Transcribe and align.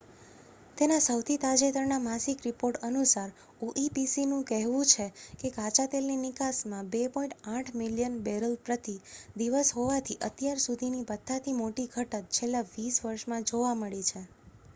તેના 0.77 1.01
સૌથી 1.01 1.35
તાજેતરના 1.41 1.97
માસિક 2.03 2.39
રિપોર્ટ 2.45 2.79
અનુસાર 2.83 3.33
oepcનું 3.67 4.41
કહેવું 4.47 4.87
છે 4.91 5.05
કે 5.39 5.51
કાચાતેલની 5.51 6.17
નિકાસમાં 6.21 6.89
2.8 6.95 7.77
મિલિયન 7.77 8.15
બેરલ 8.23 8.55
પ્રતિ 8.65 8.95
દિવસ 9.37 9.73
હોવાથી 9.75 10.21
અત્યાર 10.29 10.63
સુધીની 10.63 11.07
બધાથી 11.09 11.57
મોટી 11.59 11.89
ઘટત 11.91 12.37
છેલ્લા 12.39 12.67
વીસ 12.71 12.97
વર્ષમાં 13.05 13.47
જોવા 13.49 13.75
મળી 13.77 14.07
છે 14.07 14.23